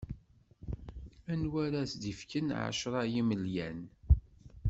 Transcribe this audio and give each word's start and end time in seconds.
Anwa 1.31 1.59
ara 1.65 1.79
as-d-ifken 1.83 2.47
ɛecra 2.63 3.01
n 3.05 3.09
yimelyan? 3.13 3.79